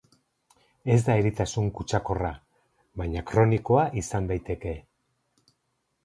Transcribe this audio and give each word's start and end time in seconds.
Ez 0.93 0.99
da 1.07 1.17
eritasun 1.23 1.67
kutsakorra 1.79 2.31
baina 3.01 3.23
kronikoa 3.33 3.83
izan 4.03 4.31
daiteke. 4.33 4.73